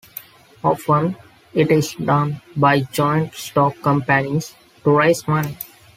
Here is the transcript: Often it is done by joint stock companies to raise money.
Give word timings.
Often 0.63 1.15
it 1.53 1.69
is 1.69 1.93
done 1.93 2.41
by 2.55 2.79
joint 2.79 3.35
stock 3.35 3.79
companies 3.83 4.55
to 4.83 4.89
raise 4.89 5.27
money. 5.27 5.55